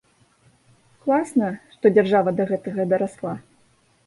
Класна, 1.03 1.49
што 1.75 1.85
дзяржава 1.99 2.35
да 2.41 2.49
гэтага 2.53 2.81
дарасла. 2.97 3.37